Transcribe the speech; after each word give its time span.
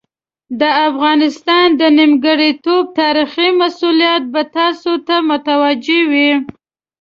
د 0.59 0.61
افغانستان 0.89 1.67
د 1.79 1.81
نیمګړتوب 1.97 2.83
تاریخي 2.99 3.49
مسوولیت 3.59 4.23
به 4.33 4.41
تاسو 4.57 4.93
ته 5.07 5.15
متوجه 5.29 5.99
وي. 6.11 6.31